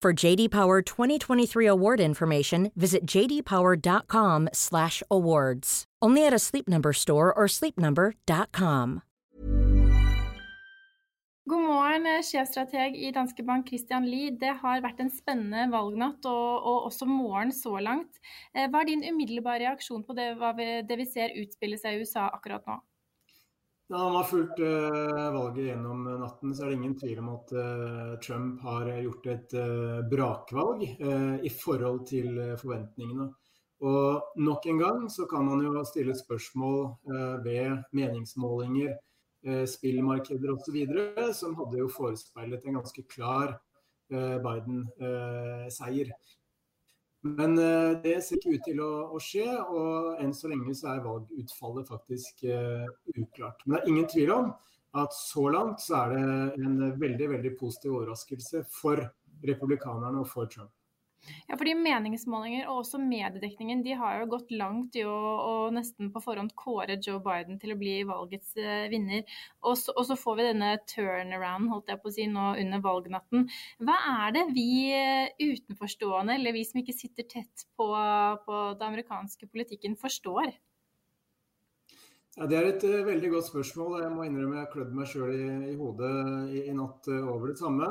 For 0.00 0.12
JD 0.12 0.52
Power 0.52 0.80
2023 0.80 1.66
award 1.66 1.98
information, 1.98 2.70
visit 2.76 3.04
jdpower.com/awards. 3.04 5.84
Only 6.00 6.24
at 6.24 6.32
a 6.32 6.38
Sleep 6.38 6.68
Number 6.68 6.92
store 6.92 7.34
or 7.34 7.48
sleepnumber.com. 7.48 9.02
God 11.48 11.64
morgen, 11.64 12.06
sjefstrateg 12.22 12.94
i 12.94 13.10
Danske 13.10 13.42
Bank 13.42 13.66
Christian 13.66 14.06
Lie. 14.06 14.30
Det 14.36 14.52
har 14.60 14.82
vært 14.84 15.00
en 15.00 15.10
spennende 15.10 15.70
valgnatt 15.72 16.24
og, 16.28 16.62
og 16.62 16.84
også 16.92 17.06
morgen 17.08 17.50
så 17.56 17.80
langt. 17.82 18.20
Eh, 18.54 18.68
Hva 18.68 18.82
er 18.84 18.90
din 18.90 19.02
umiddelbare 19.02 19.64
reaksjon 19.64 20.04
på 20.06 20.14
det, 20.14 20.36
det 20.86 20.98
vi 21.00 21.06
ser 21.08 21.34
utspille 21.40 21.78
seg 21.80 21.96
i 21.96 22.00
USA 22.04 22.28
akkurat 22.36 22.62
nå? 22.68 22.76
Når 23.88 24.02
man 24.04 24.16
har 24.18 24.26
fulgt 24.28 24.58
uh, 24.60 25.32
valget 25.32 25.70
gjennom 25.70 26.02
natten, 26.20 26.50
så 26.52 26.64
er 26.64 26.68
det 26.68 26.76
ingen 26.76 26.96
tvil 27.00 27.20
om 27.22 27.28
at 27.32 27.52
uh, 27.56 28.10
Trump 28.20 28.60
har 28.60 28.90
gjort 29.00 29.28
et 29.32 29.54
uh, 29.56 30.04
brakvalg 30.10 30.82
i 31.48 31.52
forhold 31.56 32.02
til 32.10 32.36
forventningene. 32.60 33.30
Og 33.88 34.36
nok 34.44 34.66
en 34.68 34.80
gang 34.82 35.08
så 35.08 35.24
kan 35.30 35.46
man 35.46 35.62
jo 35.64 35.84
stille 35.86 36.12
spørsmål 36.18 36.98
ved 37.44 37.76
meningsmålinger, 37.94 38.96
spillmarkeder 39.70 40.50
osv., 40.50 40.78
som 41.30 41.54
hadde 41.60 41.78
jo 41.78 41.86
forespeilet 41.94 42.66
en 42.66 42.80
ganske 42.80 43.04
klar 43.06 43.54
Biden-seier. 44.10 46.10
Men 47.26 47.56
det 48.02 48.14
ser 48.22 48.38
ikke 48.38 48.54
ut 48.54 48.66
til 48.68 48.80
å, 48.84 48.90
å, 49.10 49.18
skje, 49.18 49.46
og 49.50 50.20
enn 50.22 50.30
så 50.36 50.50
lenge 50.52 50.74
så 50.78 50.92
er 50.92 51.02
valgutfallet 51.02 51.88
faktisk 51.90 52.44
uh, 52.46 52.86
uklart. 53.16 53.64
Men 53.64 53.74
det 53.74 53.80
er 53.80 53.90
ingen 53.90 54.10
tvil 54.12 54.30
om 54.36 54.52
at 55.02 55.14
så 55.16 55.48
langt 55.52 55.82
så 55.82 56.04
er 56.04 56.14
det 56.14 56.64
en 56.64 56.78
veldig 57.00 57.30
veldig 57.34 57.52
positiv 57.58 57.96
overraskelse 57.98 58.62
for 58.70 59.02
republikanerne 59.44 60.22
og 60.22 60.30
for 60.30 60.50
Trump. 60.50 60.77
Ja, 61.48 61.56
fordi 61.56 61.74
Meningsmålinger 61.76 62.68
og 62.68 62.82
også 62.82 63.00
mediedekningen 63.00 63.82
de 63.84 63.94
har 63.98 64.20
jo 64.20 64.28
gått 64.34 64.52
langt 64.54 64.96
i 64.98 65.04
å, 65.08 65.14
å 65.14 65.54
nesten 65.74 66.12
på 66.14 66.22
forhånd 66.24 66.54
kåre 66.58 66.98
Joe 67.04 67.20
Biden 67.24 67.58
til 67.60 67.74
å 67.74 67.78
bli 67.80 67.96
valgets 68.08 68.54
uh, 68.60 68.86
vinner. 68.92 69.24
Og 69.66 69.78
så, 69.80 69.94
og 69.96 70.06
så, 70.08 70.16
får 70.18 70.38
vi 70.38 70.46
denne 70.50 70.70
turnaround 70.88 71.72
holdt 71.72 71.92
jeg 71.92 72.02
på 72.02 72.10
å 72.10 72.14
si, 72.14 72.28
nå 72.30 72.52
under 72.62 72.84
valgnatten. 72.84 73.48
Hva 73.82 73.98
er 74.12 74.36
det 74.36 74.46
vi 74.54 74.68
uh, 74.94 75.26
utenforstående, 75.40 76.38
eller 76.38 76.56
vi 76.56 76.64
som 76.68 76.80
ikke 76.82 76.96
sitter 76.96 77.28
tett 77.28 77.66
på, 77.78 77.90
på 78.46 78.62
den 78.78 78.88
amerikanske 78.92 79.50
politikken, 79.50 79.98
forstår? 80.00 80.54
Ja, 82.38 82.46
Det 82.46 82.56
er 82.56 82.70
et 82.70 82.86
uh, 82.86 83.02
veldig 83.08 83.34
godt 83.34 83.50
spørsmål. 83.50 83.98
Jeg 84.04 84.14
må 84.14 84.28
innrømme 84.28 84.60
jeg 84.60 84.66
har 84.66 84.72
klødd 84.72 84.96
meg 84.96 85.10
sjøl 85.10 85.34
i, 85.34 85.44
i, 85.72 85.76
hodet 85.80 86.14
i, 86.54 86.64
i 86.70 86.78
natt 86.78 87.10
over 87.18 87.50
det 87.50 87.60
samme. 87.60 87.90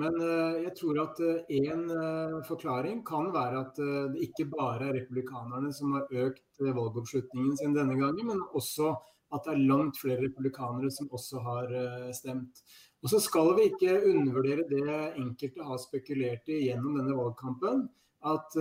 Men 0.00 0.16
eh, 0.18 0.62
jeg 0.64 0.74
tror 0.80 1.00
at 1.04 1.20
én 1.54 1.82
eh, 1.86 1.98
eh, 2.02 2.38
forklaring 2.48 3.02
kan 3.06 3.30
være 3.34 3.60
at 3.62 3.80
det 4.14 4.24
ikke 4.26 4.48
bare 4.50 4.88
er 4.88 4.96
republikanerne 4.98 5.70
som 5.74 5.94
har 5.94 6.08
økt 6.24 6.62
valgoppslutningen 6.64 7.54
sin 7.60 7.76
denne 7.76 7.98
gangen, 8.00 8.32
men 8.32 8.42
også 8.58 8.94
at 9.34 9.46
det 9.46 9.54
er 9.54 9.66
langt 9.68 9.98
flere 9.98 10.22
republikanere 10.22 10.90
som 10.94 11.10
også 11.14 11.40
har 11.42 11.70
stemt. 12.14 12.60
Og 13.02 13.10
så 13.10 13.18
skal 13.22 13.50
vi 13.56 13.64
ikke 13.70 13.96
undervurdere 14.10 14.66
det 14.70 14.98
enkelte 15.18 15.66
har 15.66 15.80
spekulert 15.82 16.46
i 16.54 16.60
gjennom 16.68 17.00
denne 17.00 17.16
valgkampen, 17.18 17.88
at 18.30 18.54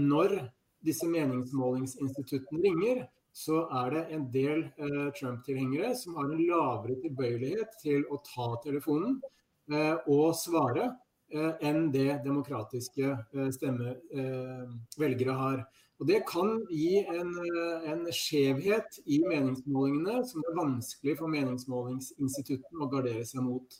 når 0.00 0.38
disse 0.86 1.08
meningsmålingsinstituttene 1.10 2.62
ringer, 2.64 3.04
så 3.36 3.66
er 3.82 3.92
det 3.92 4.04
en 4.16 4.24
del 4.32 4.64
Trump-tilhengere 5.18 5.92
som 6.00 6.16
har 6.16 6.32
en 6.32 6.40
lavere 6.48 6.96
tilbøyelighet 7.04 7.76
til 7.84 8.08
å 8.08 8.22
ta 8.24 8.54
telefonen 8.64 9.20
å 9.70 10.18
eh, 10.28 10.36
svare 10.36 10.90
eh, 11.32 11.52
enn 11.66 11.90
det 11.94 12.20
demokratiske 12.24 13.10
eh, 13.12 13.50
stemmevelgere 13.54 15.34
har. 15.40 15.64
Og 15.96 16.06
Det 16.10 16.20
kan 16.28 16.58
gi 16.68 17.00
en, 17.08 17.30
en 17.88 18.02
skjevhet 18.12 18.98
i 19.08 19.22
meningsmålingene 19.24 20.20
som 20.28 20.44
det 20.44 20.50
er 20.52 20.58
vanskelig 20.58 21.14
for 21.16 21.32
meningsmålingsinstituttene 21.32 22.84
å 22.84 22.90
gardere 22.92 23.24
seg 23.24 23.46
mot. 23.46 23.78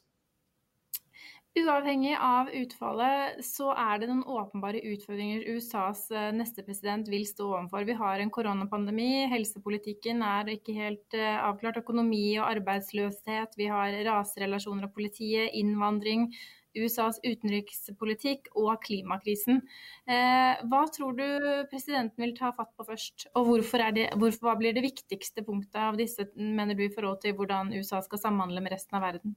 Uavhengig 1.57 2.13
av 2.21 2.51
utfallet, 2.53 3.39
så 3.47 3.71
er 3.73 4.03
det 4.03 4.11
noen 4.11 4.27
åpenbare 4.29 4.83
utfordringer 4.93 5.47
USAs 5.57 6.03
neste 6.37 6.61
president 6.67 7.09
vil 7.09 7.25
stå 7.25 7.47
overfor. 7.49 7.87
Vi 7.89 7.97
har 7.97 8.21
en 8.21 8.33
koronapandemi, 8.35 9.25
helsepolitikken 9.33 10.21
er 10.21 10.53
ikke 10.53 10.75
helt 10.77 11.17
avklart, 11.17 11.81
økonomi 11.81 12.37
og 12.37 12.51
arbeidsløshet, 12.51 13.57
vi 13.57 13.71
har 13.73 13.97
raserelasjoner 14.05 14.91
og 14.91 14.95
politiet, 14.99 15.57
innvandring, 15.57 16.29
USAs 16.77 17.19
utenrikspolitikk 17.25 18.51
og 18.59 18.77
klimakrisen. 18.85 19.63
Eh, 20.05 20.63
hva 20.69 20.85
tror 20.93 21.17
du 21.17 21.27
presidenten 21.71 22.27
vil 22.27 22.37
ta 22.37 22.53
fatt 22.57 22.73
på 22.77 22.87
først, 22.89 23.29
og 23.35 23.51
hvorfor 23.51 23.87
det, 23.97 24.11
hvorfor, 24.21 24.51
hva 24.51 24.57
blir 24.61 24.77
det 24.77 24.85
viktigste 24.87 25.45
punktet 25.47 25.81
av 25.89 25.99
disse, 26.01 26.29
mener 26.37 26.77
du, 26.77 26.87
i 26.87 26.93
forhold 26.93 27.23
til 27.25 27.37
hvordan 27.39 27.75
USA 27.77 28.03
skal 28.05 28.23
samhandle 28.23 28.65
med 28.65 28.77
resten 28.77 29.01
av 29.01 29.09
verden? 29.09 29.37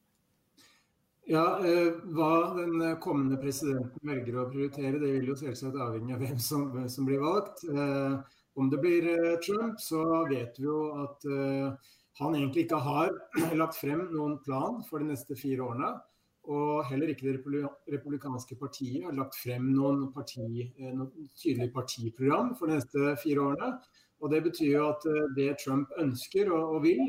Ja, 1.29 1.59
eh, 1.62 1.94
Hva 2.09 2.56
den 2.57 2.81
kommende 3.03 3.38
presidenten 3.38 4.01
velger 4.01 4.40
å 4.41 4.47
prioritere, 4.50 4.97
det 4.97 5.12
vil 5.13 5.28
jo 5.29 5.35
selvsagt 5.38 5.78
avhenge 5.78 6.16
av 6.16 6.23
hvem 6.23 6.40
som, 6.41 6.63
hvem 6.73 6.88
som 6.90 7.06
blir 7.06 7.22
valgt. 7.22 7.62
Eh, 7.69 8.16
om 8.57 8.72
det 8.72 8.79
blir 8.81 9.06
eh, 9.12 9.35
Trump, 9.45 9.78
så 9.78 10.01
vet 10.31 10.57
vi 10.57 10.66
jo 10.66 10.79
at 11.03 11.28
eh, 11.29 11.94
han 12.23 12.39
egentlig 12.39 12.66
ikke 12.66 12.81
har 12.81 13.13
lagt 13.62 13.78
frem 13.78 14.07
noen 14.09 14.39
plan 14.41 14.81
for 14.89 14.97
de 14.97 15.12
neste 15.12 15.38
fire 15.38 15.69
årene. 15.69 15.94
Og 16.50 16.81
heller 16.89 17.13
ikke 17.13 17.29
det 17.29 17.62
republikanske 17.94 18.57
partiet 18.57 19.06
har 19.06 19.13
lagt 19.13 19.38
frem 19.38 19.69
noen, 19.69 20.07
parti, 20.16 20.66
eh, 20.66 20.89
noen 20.89 21.29
tydelig 21.38 21.69
partiprogram 21.78 22.56
for 22.57 22.73
de 22.73 22.81
neste 22.81 23.13
fire 23.22 23.51
årene. 23.51 23.75
Og 24.19 24.34
Det 24.34 24.45
betyr 24.50 24.73
jo 24.79 24.88
at 24.89 25.06
eh, 25.13 25.25
det 25.38 25.51
Trump 25.62 25.94
ønsker 26.01 26.50
og 26.57 26.81
vil, 26.89 27.06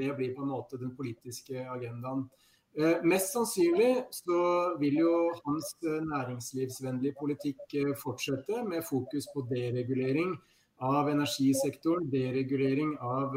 det 0.00 0.14
blir 0.16 0.32
på 0.32 0.48
en 0.48 0.54
måte 0.56 0.80
den 0.80 0.96
politiske 0.96 1.68
agendaen. 1.68 2.30
Eh, 2.78 3.02
mest 3.02 3.32
sannsynlig 3.34 4.04
så 4.14 4.40
vil 4.78 5.00
jo 5.02 5.14
hans 5.42 5.72
eh, 5.82 5.96
næringslivsvennlige 6.06 7.16
politikk 7.18 7.74
eh, 7.74 7.96
fortsette, 7.98 8.62
med 8.68 8.86
fokus 8.86 9.26
på 9.34 9.42
deregulering 9.50 10.36
av 10.80 11.10
energisektoren, 11.10 12.06
deregulering 12.12 12.94
av 13.04 13.34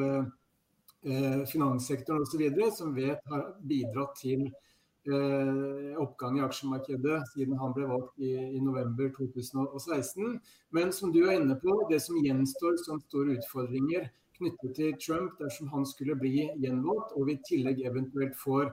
finanssektoren 1.51 2.23
osv., 2.23 2.43
som 2.71 2.93
vet 2.95 3.25
har 3.27 3.41
bidratt 3.67 4.13
til 4.21 4.45
oppgang 5.99 6.37
i 6.37 6.43
aksjemarkedet 6.45 7.17
siden 7.33 7.59
han 7.59 7.73
ble 7.75 7.89
valgt 7.89 8.23
i, 8.23 8.29
i, 8.55 8.61
november 8.63 9.09
2016. 9.17 10.37
Men 10.71 10.93
som 10.95 11.11
du 11.11 11.25
er 11.25 11.41
inne 11.41 11.57
på, 11.59 11.75
det 11.91 11.99
som 12.05 12.21
gjenstår 12.23 12.79
som 12.85 13.03
store 13.09 13.35
utfordringer 13.35 14.07
knyttet 14.37 14.77
til 14.79 14.95
Trump 15.03 15.35
dersom 15.43 15.67
han 15.75 15.83
skulle 15.91 16.15
bli 16.15 16.47
gjenvalgt, 16.63 17.11
og 17.19 17.27
vi 17.27 17.35
i 17.35 17.43
tillegg 17.51 17.83
eventuelt 17.83 18.39
får 18.39 18.71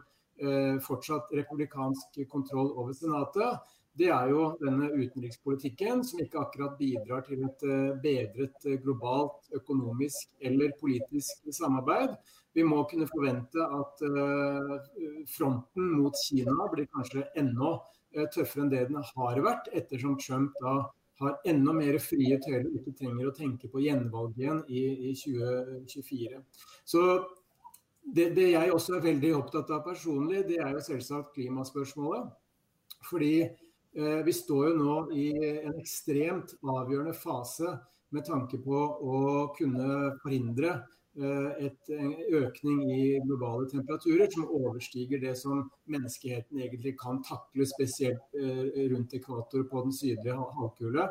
fortsatt 0.85 1.33
republikansk 1.37 2.17
kontroll 2.33 2.71
over 2.81 2.95
Senatet, 2.97 3.61
det 3.99 4.09
er 4.15 4.29
jo 4.31 4.45
denne 4.61 4.89
utenrikspolitikken 4.95 6.05
som 6.07 6.21
ikke 6.23 6.39
akkurat 6.41 6.77
bidrar 6.79 7.25
til 7.27 7.43
et 7.47 7.65
eh, 7.67 7.89
bedret 8.05 8.69
eh, 8.69 8.79
globalt 8.83 9.51
økonomisk 9.57 10.31
eller 10.47 10.77
politisk 10.81 11.51
samarbeid. 11.57 12.15
Vi 12.55 12.65
må 12.67 12.85
kunne 12.91 13.07
forvente 13.07 13.63
at 13.63 14.01
fronten 15.31 15.93
mot 16.01 16.17
Kina 16.19 16.65
blir 16.73 16.89
kanskje 16.91 17.23
enda 17.39 17.77
tøffere 18.35 18.65
enn 18.65 18.73
det 18.73 18.81
den 18.89 19.05
har 19.07 19.39
vært, 19.45 19.69
ettersom 19.71 20.17
Trump 20.19 20.57
da 20.59 20.73
har 21.21 21.37
enda 21.53 21.77
mer 21.77 22.01
frie 22.03 22.41
tøyler 22.43 22.73
ikke 22.75 22.97
trenger 22.99 23.29
å 23.29 23.35
tenke 23.37 23.71
på 23.71 23.85
gjenvalg 23.85 24.35
igjen 24.41 24.65
i, 24.67 24.83
i 25.11 25.15
2024. 25.21 26.43
Så 26.91 27.05
det, 28.03 28.31
det, 28.35 28.51
jeg 28.53 28.73
også 28.73 28.97
er 28.97 29.05
veldig 29.05 29.33
opptatt 29.39 29.71
av 29.75 29.83
personlig, 29.87 30.45
det 30.49 30.61
er 30.63 30.73
jo 30.75 30.85
selvsagt 30.85 31.35
klimaspørsmålet. 31.37 32.31
Fordi 33.09 33.35
eh, 33.43 34.21
vi 34.27 34.35
står 34.35 34.71
jo 34.71 34.79
nå 34.81 34.97
i 35.17 35.27
en 35.63 35.77
ekstremt 35.81 36.57
avgjørende 36.61 37.15
fase 37.17 37.77
med 38.15 38.27
tanke 38.27 38.59
på 38.63 38.79
å 39.15 39.21
kunne 39.57 40.15
forhindre 40.23 40.73
eh, 40.75 41.67
et, 41.69 41.93
en 41.95 42.15
økning 42.41 42.83
i 42.91 43.05
globale 43.25 43.69
temperaturer 43.71 44.31
som 44.33 44.49
overstiger 44.49 45.23
det 45.23 45.37
som 45.39 45.63
menneskeheten 45.91 46.61
egentlig 46.61 46.97
kan 47.01 47.23
takle, 47.27 47.69
spesielt 47.69 48.41
eh, 48.41 48.89
rundt 48.93 49.15
ekvator 49.17 49.69
på 49.71 49.85
den 49.87 49.95
sydlige 49.97 50.39
halvkule. 50.59 51.07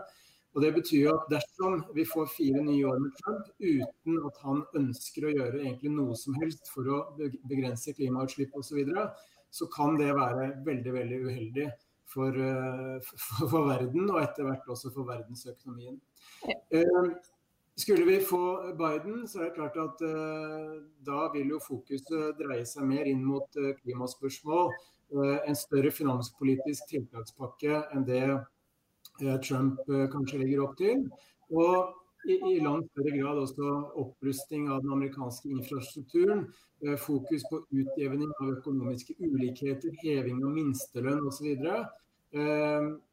Og 0.55 0.61
Det 0.61 0.71
betyr 0.73 1.03
jo 1.03 1.11
at 1.13 1.27
dersom 1.29 1.83
vi 1.93 2.05
får 2.09 2.31
fire 2.33 2.61
nye 2.65 2.85
år 2.89 3.01
med 3.03 3.13
Trump 3.19 3.49
uten 3.61 4.17
at 4.29 4.39
han 4.45 4.63
ønsker 4.79 5.27
å 5.27 5.33
gjøre 5.35 5.61
egentlig 5.61 5.91
noe 5.93 6.17
som 6.17 6.37
helst 6.41 6.71
for 6.73 6.89
å 6.89 7.01
begrense 7.19 7.93
klimautslipp 7.97 8.55
osv., 8.57 8.71
så, 8.71 8.79
videre, 8.79 9.05
så 9.53 9.69
kan 9.73 9.97
det 9.99 10.09
være 10.17 10.49
veldig 10.65 10.93
veldig 10.93 11.21
uheldig 11.27 11.67
for, 12.09 12.33
eh, 12.33 12.97
for, 13.05 13.49
for 13.53 13.69
verden, 13.69 14.09
og 14.09 14.21
etter 14.23 14.47
hvert 14.49 14.69
også 14.73 14.93
for 14.93 15.09
verdensøkonomien. 15.09 15.99
Eh, 16.73 17.09
skulle 17.79 18.09
vi 18.09 18.19
få 18.25 18.73
Biden, 18.77 19.27
så 19.29 19.43
er 19.43 19.49
det 19.49 19.55
klart 19.55 19.77
at 19.79 20.01
uh, 20.03 20.81
da 21.07 21.29
vil 21.31 21.53
jo 21.53 21.61
fokuset 21.63 22.35
dreie 22.41 22.65
seg 22.67 22.83
mer 22.89 23.07
inn 23.07 23.21
mot 23.23 23.55
klimaspørsmål. 23.79 24.73
En 25.47 25.55
større 25.55 25.89
finanspolitisk 25.95 26.89
tiltakspakke 26.91 27.79
enn 27.95 28.03
det 28.05 28.25
Eh, 28.27 28.58
Trump 29.45 29.79
eh, 29.89 30.07
kanskje 30.13 30.41
legger 30.43 30.65
opp 30.65 30.75
til. 30.79 31.05
Og 31.49 31.95
i, 32.27 32.35
i, 32.35 32.59
langt 32.63 32.89
større 32.91 33.15
grad 33.15 33.39
også 33.39 33.69
opprusting 34.01 34.67
av 34.69 34.83
den 34.83 34.93
amerikanske 34.97 35.49
infrastrukturen. 35.53 36.45
Eh, 36.85 36.97
fokus 36.99 37.45
på 37.51 37.63
utjevning 37.69 38.29
av 38.39 38.53
økonomiske 38.57 39.17
ulikheter, 39.19 39.95
heving 40.03 40.43
av 40.43 40.53
minstelønn 40.57 41.25
osv. 41.27 41.65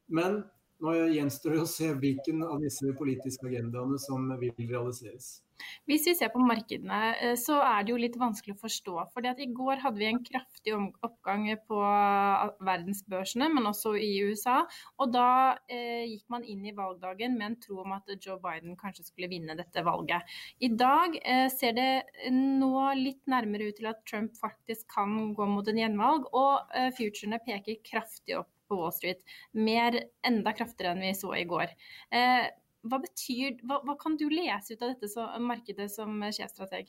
Men 0.06 0.42
nå 0.84 0.92
gjenstår 1.14 1.56
det 1.56 1.64
å 1.64 1.70
se 1.70 1.88
hvilken 1.96 2.44
av 2.44 2.60
disse 2.60 2.92
politiske 2.98 3.48
agendaene 3.48 3.98
som 4.02 4.28
vil 4.40 4.52
realiseres. 4.60 5.45
Hvis 5.88 6.06
vi 6.08 6.14
ser 6.18 6.32
på 6.34 6.42
markedene, 6.42 7.00
eh, 7.20 7.34
så 7.40 7.58
er 7.64 7.84
det 7.84 7.94
jo 7.94 8.00
litt 8.00 8.18
vanskelig 8.20 8.56
å 8.56 8.62
forstå. 8.62 8.96
at 9.26 9.40
I 9.42 9.48
går 9.52 9.82
hadde 9.82 9.98
vi 9.98 10.08
en 10.10 10.22
kraftig 10.24 10.74
oppgang 10.76 11.46
på 11.68 11.80
eh, 11.82 12.54
verdensbørsene, 12.68 13.48
men 13.52 13.70
også 13.70 13.94
i 13.96 14.12
USA. 14.26 14.62
Og 14.98 15.12
da 15.12 15.56
eh, 15.68 16.04
gikk 16.06 16.26
man 16.32 16.44
inn 16.44 16.66
i 16.66 16.74
valgdagen 16.76 17.38
med 17.38 17.46
en 17.46 17.60
tro 17.60 17.80
om 17.84 17.96
at 17.96 18.10
Joe 18.20 18.38
Biden 18.42 18.76
kanskje 18.76 19.06
skulle 19.06 19.30
vinne 19.32 19.56
dette 19.58 19.84
valget. 19.86 20.26
I 20.60 20.72
dag 20.74 21.16
eh, 21.22 21.46
ser 21.52 21.76
det 21.76 22.32
nå 22.32 22.74
litt 22.98 23.22
nærmere 23.30 23.70
ut 23.70 23.80
til 23.80 23.90
at 23.90 24.04
Trump 24.08 24.36
faktisk 24.40 24.88
kan 24.94 25.32
gå 25.36 25.48
mot 25.50 25.68
en 25.68 25.80
gjenvalg, 25.80 26.28
og 26.34 26.76
eh, 26.76 26.92
futurene 26.96 27.40
peker 27.44 27.82
kraftig 27.86 28.38
opp 28.40 28.50
på 28.68 28.78
Wall 28.80 28.92
Street. 28.94 29.22
Mer, 29.52 29.98
enda 30.26 30.54
kraftigere 30.56 30.96
enn 30.96 31.04
vi 31.04 31.12
så 31.16 31.32
i 31.38 31.44
går. 31.48 31.74
Eh, 32.14 32.46
hva, 32.90 33.00
betyr, 33.02 33.56
hva, 33.66 33.80
hva, 33.86 33.96
kan 34.00 34.16
du 34.18 34.28
lese 34.32 34.74
ut 34.74 34.82
av 34.82 34.94
dette 34.94 35.10
så, 35.10 35.26
markedet 35.42 35.88
som 35.92 36.20
sjefstrateg? 36.24 36.88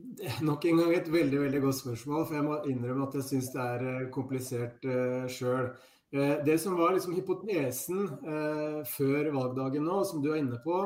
Det 0.00 0.30
er 0.30 0.42
nok 0.46 0.64
en 0.64 0.80
gang 0.80 0.94
et 0.96 1.08
veldig 1.12 1.42
veldig 1.42 1.60
godt 1.66 1.78
spørsmål, 1.82 2.26
for 2.26 2.38
jeg 2.38 2.46
må 2.46 2.58
innrømme 2.70 3.06
at 3.06 3.16
jeg 3.18 3.26
syns 3.26 3.50
det 3.52 3.62
er 3.62 3.86
eh, 3.90 4.08
komplisert 4.14 4.86
uh, 4.88 5.26
sjøl. 5.28 5.70
Uh, 6.14 6.38
det 6.46 6.56
som 6.62 6.78
var 6.78 6.94
liksom 6.94 7.14
hypotesen 7.18 8.06
uh, 8.24 8.80
før 8.88 9.28
valgdagen 9.34 9.84
nå, 9.84 10.00
som 10.08 10.22
du 10.24 10.30
er 10.32 10.40
inne 10.40 10.60
på, 10.64 10.80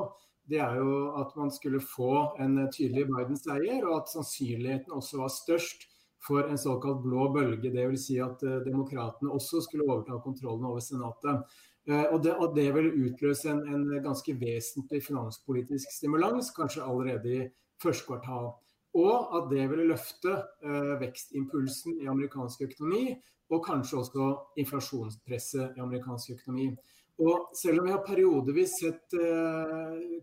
det 0.50 0.58
er 0.60 0.76
jo 0.80 0.96
at 1.20 1.30
man 1.38 1.52
skulle 1.54 1.80
få 1.80 2.36
en 2.42 2.58
tydelig 2.74 3.06
Biden-seier, 3.08 3.86
og 3.86 4.02
at 4.02 4.12
sannsynligheten 4.12 4.92
også 4.92 5.22
var 5.22 5.32
størst 5.32 5.86
for 6.26 6.48
en 6.50 6.58
såkalt 6.58 7.02
blå 7.02 7.28
bølge. 7.32 7.70
Dvs. 7.70 8.06
Si 8.06 8.18
at 8.22 8.42
uh, 8.46 8.60
demokratene 8.64 9.32
også 9.32 9.62
skulle 9.64 9.86
overta 9.88 10.18
kontrollen 10.24 10.66
over 10.70 10.80
Senatet. 10.84 11.44
Uh, 11.90 12.06
og, 12.12 12.18
det, 12.24 12.34
det 12.56 12.68
vil 12.76 12.92
utløse 13.08 13.50
en, 13.52 13.60
en, 13.68 13.86
ganske 14.04 14.36
vesentlig 14.40 15.02
finanspolitisk 15.04 15.92
stimulans, 15.92 16.52
kanskje 16.56 16.84
allerede 16.84 17.34
i 17.34 17.44
første 17.82 18.08
kvartal. 18.08 18.54
Og 18.94 19.36
at 19.36 19.50
det 19.50 19.68
ville 19.70 19.90
løfte 19.90 20.32
uh, 20.64 20.94
vekstimpulsen 21.02 22.00
i 22.00 22.10
amerikansk 22.10 22.66
økonomi, 22.70 23.14
og 23.52 23.64
kanskje 23.66 24.00
også 24.00 24.28
inflasjonspresset 24.62 25.76
i 25.76 25.82
amerikansk 25.84 26.38
økonomi. 26.38 26.70
Og 27.20 27.50
selv 27.54 27.78
om 27.78 27.86
vi 27.86 27.92
har 27.92 28.00
periodevis 28.02 28.72
sett 28.80 29.12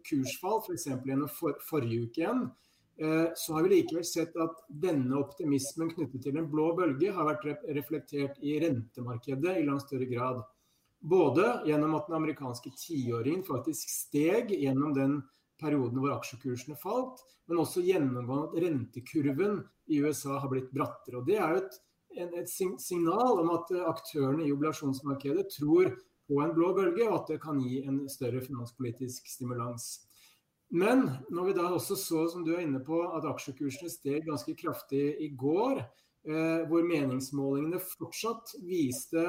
kursfall, 0.03 0.57
f.eks. 0.65 0.89
gjennom 1.05 1.29
for, 1.31 1.55
forrige 1.63 2.09
uke 2.09 2.19
igjen, 2.19 2.41
så 3.35 3.53
har 3.53 3.63
vi 3.65 3.69
likevel 3.71 4.05
sett 4.05 4.35
at 4.37 4.59
denne 4.69 5.17
optimismen 5.17 5.89
knyttet 5.95 6.21
til 6.21 6.35
en 6.37 6.49
blå 6.51 6.67
bølge 6.77 7.13
har 7.15 7.25
vært 7.25 7.63
reflektert 7.73 8.41
i 8.45 8.59
rentemarkedet 8.61 9.55
i 9.57 9.65
langt 9.65 9.87
større 9.87 10.05
grad. 10.09 10.41
Både 11.01 11.47
gjennom 11.65 11.95
at 11.97 12.07
den 12.07 12.19
amerikanske 12.19 12.73
tiåringen 12.77 13.41
faktisk 13.47 13.89
steg 13.89 14.51
gjennom 14.53 14.93
den 14.93 15.15
perioden 15.61 15.97
hvor 16.01 16.13
aksjekursene 16.13 16.77
falt, 16.77 17.23
men 17.49 17.61
også 17.61 17.83
gjennomgående 17.85 18.51
at 18.51 18.61
rentekurven 18.65 19.63
i 19.89 20.01
USA 20.05 20.37
har 20.39 20.51
blitt 20.51 20.69
brattere. 20.73 21.19
Og 21.19 21.25
Det 21.25 21.39
er 21.41 21.55
jo 21.55 21.63
et, 21.63 21.81
et 22.43 22.53
signal 22.81 23.41
om 23.41 23.49
at 23.57 23.73
aktørene 23.95 24.45
i 24.45 24.53
oblasjonsmarkedet 24.53 25.49
tror 25.57 25.95
på 26.29 26.39
en 26.43 26.53
blå 26.55 26.71
bølge, 26.77 27.09
og 27.09 27.17
at 27.23 27.33
det 27.33 27.41
kan 27.43 27.59
gi 27.59 27.81
en 27.83 28.03
større 28.09 28.43
finanspolitisk 28.45 29.27
stimulans. 29.27 30.03
Men 30.71 31.09
når 31.27 31.49
vi 31.49 31.55
da 31.57 31.67
også 31.67 31.97
så, 31.99 32.25
som 32.31 32.45
du 32.47 32.53
er 32.55 32.63
inne 32.63 32.79
på, 32.83 33.01
at 33.11 33.27
aksjekursene 33.27 33.91
steg 33.91 34.23
ganske 34.27 34.55
kraftig 34.55 35.03
i 35.19 35.27
går, 35.35 35.81
eh, 36.23 36.61
hvor 36.71 36.85
meningsmålingene 36.87 37.81
fortsatt 37.83 38.55
viste 38.63 39.25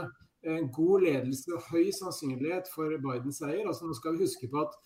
en 0.46 0.70
god 0.74 1.02
ledelse 1.06 1.50
og 1.54 1.66
høy 1.70 1.90
sannsynlighet 1.94 2.70
for 2.70 2.94
Bidens 3.02 3.42
seier. 3.42 3.66
Altså 3.66 3.86
nå 3.86 3.98
skal 3.98 4.14
vi 4.14 4.26
huske 4.28 4.50
på 4.50 4.62
at 4.62 4.78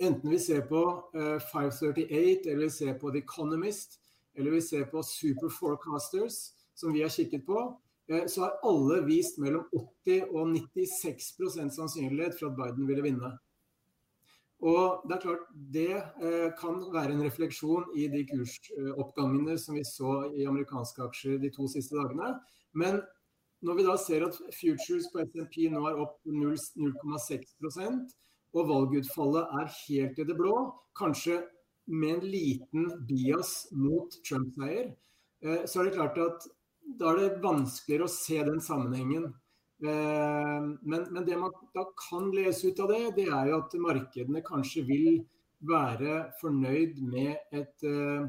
enten 0.00 0.32
vi 0.32 0.40
ser 0.40 0.64
på 0.68 0.84
eh, 1.16 1.36
538, 1.52 2.44
eller 2.52 2.66
vi 2.66 2.76
ser 2.76 2.96
på 3.00 3.12
The 3.12 3.24
Economist, 3.24 4.00
eller 4.36 4.56
vi 4.56 4.64
ser 4.64 4.88
på 4.92 5.02
Super 5.04 5.52
Forecasters, 5.52 6.50
som 6.76 6.92
vi 6.92 7.00
har 7.04 7.12
kikket 7.12 7.48
på, 7.48 7.64
eh, 8.12 8.26
så 8.28 8.44
har 8.44 8.58
alle 8.68 9.00
vist 9.08 9.40
mellom 9.40 9.64
80 9.72 10.28
og 10.34 10.52
96% 10.52 11.80
sannsynlighet 11.80 12.36
for 12.36 12.52
at 12.52 12.60
Biden 12.60 12.88
ville 12.88 13.08
vinne. 13.08 13.38
Og 14.60 15.06
Det 15.08 15.16
er 15.16 15.22
klart 15.22 15.44
det 15.72 15.92
eh, 15.96 16.50
kan 16.60 16.82
være 16.92 17.14
en 17.14 17.24
refleksjon 17.24 17.86
i 17.96 18.08
de 18.12 18.26
kursoppgangene 18.28 19.56
som 19.58 19.78
vi 19.78 19.84
så 19.88 20.26
i 20.36 20.44
amerikanske 20.48 21.02
aksjer 21.06 21.40
de 21.40 21.50
to 21.54 21.68
siste 21.72 21.96
dagene. 21.96 22.34
Men 22.76 23.00
når 23.64 23.78
vi 23.78 23.86
da 23.86 23.96
ser 24.00 24.26
at 24.26 24.36
futures 24.56 25.08
på 25.12 25.24
SMP 25.24 25.64
nå 25.72 25.80
er 25.88 26.02
opp 26.04 26.20
0,6% 26.28 28.12
og 28.50 28.68
valgutfallet 28.68 29.56
er 29.62 29.74
helt 29.78 30.20
i 30.20 30.28
det 30.28 30.36
blå, 30.36 30.54
kanskje 30.98 31.40
med 31.90 32.18
en 32.18 32.30
liten 32.32 32.88
bias 33.08 33.68
mot 33.72 34.12
Trump-seier, 34.28 34.92
eh, 35.44 35.64
så 35.64 35.80
er 35.80 35.88
det 35.88 35.96
klart 35.96 36.20
at 36.20 36.50
da 37.00 37.12
er 37.12 37.20
det 37.20 37.44
vanskeligere 37.44 38.08
å 38.08 38.12
se 38.12 38.40
den 38.44 38.60
sammenhengen. 38.64 39.30
Eh, 39.82 40.62
men, 40.80 41.06
men, 41.10 41.24
det 41.24 41.36
man 41.40 41.52
da 41.74 41.86
kan 42.08 42.30
lese 42.36 42.68
ut 42.68 42.80
av 42.84 42.90
det, 42.92 43.04
det 43.16 43.28
er 43.32 43.48
jo 43.48 43.60
at 43.62 43.76
markedene 43.80 44.42
kanskje 44.44 44.84
vil 44.88 45.22
være 45.64 46.16
fornøyd 46.40 47.00
med 47.04 47.56
et 47.56 47.84
uh, 47.84 48.24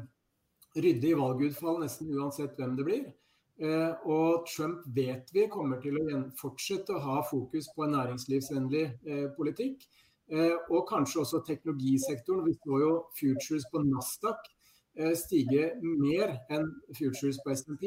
ryddig 0.76 1.14
valgutfall 1.16 1.78
nesten 1.80 2.10
uansett 2.12 2.58
hvem 2.60 2.74
det 2.76 2.84
blir. 2.84 3.06
Uh, 3.56 3.92
og 4.04 4.44
Trump 4.48 4.82
vet 4.96 5.32
vi 5.32 5.46
kommer 5.52 5.80
til 5.80 5.96
å 5.96 6.20
fortsette 6.36 6.92
å 6.92 7.00
ha 7.04 7.22
fokus 7.28 7.70
på 7.72 7.86
en 7.86 7.96
næringslivsvennlig 7.96 8.86
uh, 9.08 9.28
politikk. 9.36 9.88
og 10.70 10.86
kanskje 10.88 11.20
også 11.20 11.40
teknologisektoren. 11.44 12.46
Vi 12.46 12.54
så 12.56 12.76
jo 12.80 12.92
futures 13.18 13.66
på 13.68 13.82
Nasdaq 13.84 14.46
stige 15.16 15.72
mer 15.82 16.36
enn 16.52 16.68
futures 16.96 17.38
på 17.44 17.54
SMP. 17.56 17.86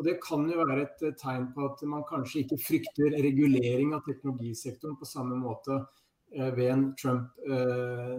Og 0.00 0.06
Det 0.06 0.16
kan 0.24 0.46
jo 0.48 0.64
være 0.64 0.86
et 0.86 1.02
eh, 1.04 1.16
tegn 1.20 1.50
på 1.54 1.66
at 1.68 1.82
man 1.88 2.06
kanskje 2.08 2.44
ikke 2.44 2.60
frykter 2.64 3.16
regulering 3.20 3.92
av 3.92 4.04
teknologisektoren 4.06 4.96
på 4.96 5.08
samme 5.08 5.36
måte 5.36 5.76
eh, 5.76 6.50
ved 6.56 6.70
en 6.72 6.86
Trump, 6.96 7.34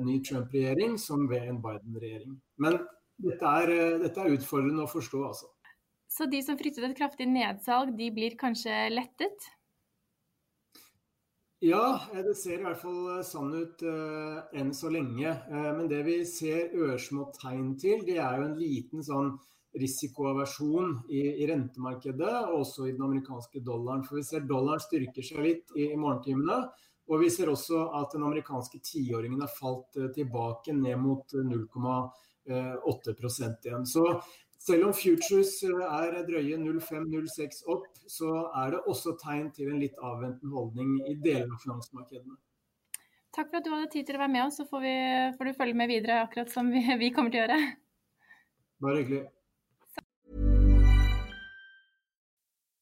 ny 0.06 0.20
Trump-regjering 0.22 1.00
som 1.02 1.26
ved 1.30 1.50
en 1.50 1.62
Biden-regjering. 1.64 2.36
Men 2.62 2.78
dette 3.22 3.56
er, 3.64 3.74
dette 4.04 4.22
er, 4.22 4.38
utfordrende 4.38 4.86
å 4.86 4.92
forstå, 4.92 5.24
altså. 5.32 5.50
Så 6.12 6.28
de 6.28 6.42
som 6.44 6.58
fryktet 6.60 6.86
et 6.86 6.98
kraftig 6.98 7.26
nedsalg, 7.32 7.96
de 7.98 8.10
blir 8.14 8.36
kanskje 8.38 8.74
lettet? 8.92 9.50
Ja, 11.62 12.02
det 12.10 12.34
ser 12.40 12.58
i 12.58 12.64
hvert 12.66 12.80
fall 12.82 13.20
sånn 13.22 13.52
ut 13.54 13.84
uh, 13.86 14.40
enn 14.58 14.72
så 14.74 14.90
lenge. 14.90 15.30
Uh, 15.46 15.70
men 15.78 15.86
det 15.92 16.00
vi 16.08 16.16
ser 16.26 16.74
ørsmå 16.74 17.28
tegn 17.36 17.76
til, 17.78 18.02
det 18.08 18.18
er 18.18 18.40
jo 18.40 18.48
en 18.48 18.56
liten 18.58 19.06
sånn 19.06 19.36
risikoaversjon 19.78 20.96
i, 21.14 21.22
i, 21.22 21.46
rentemarkedet 21.48 22.32
og 22.48 22.64
også 22.64 22.88
i 22.88 22.96
den 22.96 23.06
amerikanske 23.06 23.62
dollaren. 23.64 24.02
For 24.08 24.18
vi 24.18 24.26
ser 24.26 24.48
dollaren 24.50 24.82
styrker 24.82 25.28
seg 25.28 25.46
litt 25.46 25.76
i, 25.78 25.92
i 25.92 26.00
morgentimene. 26.02 26.64
Og 27.12 27.22
vi 27.22 27.30
ser 27.34 27.52
også 27.52 27.86
at 28.00 28.14
den 28.16 28.26
amerikanske 28.26 28.82
tiåringen 28.82 29.42
har 29.44 29.52
falt 29.54 29.98
eh, 30.00 30.10
tilbake 30.16 30.74
ned 30.74 30.98
mot 31.02 31.34
0,8 31.34 33.16
igjen. 33.68 33.86
Så 33.86 34.06
selv 34.62 34.88
om 34.90 34.94
futures 34.94 35.56
er 35.66 36.20
drøye 36.28 36.60
0,5-0,6 36.62 37.64
opp, 37.74 37.88
så 38.10 38.30
er 38.62 38.76
det 38.76 38.84
også 38.92 39.16
tegn 39.22 39.50
til 39.56 39.72
en 39.72 39.82
litt 39.82 39.98
avventende 39.98 40.54
holdning 40.54 40.96
i 41.10 41.18
deler 41.18 41.50
av 41.50 41.62
finansmarkedene. 41.64 42.38
Takk 43.32 43.48
for 43.48 43.62
at 43.62 43.66
du 43.66 43.72
hadde 43.72 43.92
tid 43.94 44.08
til 44.08 44.18
å 44.20 44.22
være 44.22 44.34
med 44.34 44.46
oss, 44.46 44.60
så 44.60 44.68
får, 44.68 44.82
vi, 44.84 44.96
får 45.38 45.48
du 45.48 45.58
følge 45.58 45.78
med 45.82 45.92
videre 45.92 46.24
akkurat 46.26 46.52
som 46.52 46.70
vi, 46.74 46.84
vi 47.00 47.14
kommer 47.16 47.34
til 47.34 47.42
å 47.42 47.46
gjøre. 47.46 47.62
Bare 48.84 49.02
hyggelig. 49.02 49.22